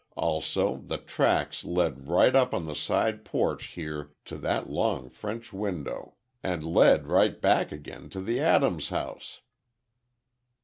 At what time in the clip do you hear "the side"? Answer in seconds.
2.65-3.23